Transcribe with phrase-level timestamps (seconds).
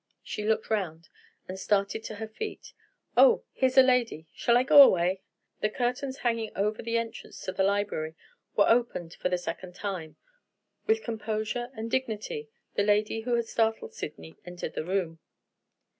[0.23, 1.09] She looked round,
[1.47, 2.73] and started to her feet.
[3.15, 4.25] "Oh, here's a lady!
[4.33, 5.21] Shall I go away?"
[5.59, 8.15] The curtains hanging over the entrance to the library
[8.55, 10.15] were opened for the second time.
[10.87, 15.19] With composure and dignity, the lady who had startled Sydney entered the room.